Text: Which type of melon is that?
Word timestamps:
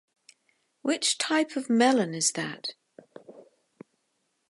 Which 0.81 1.19
type 1.19 1.55
of 1.55 1.69
melon 1.69 2.15
is 2.15 2.31
that? 2.31 2.71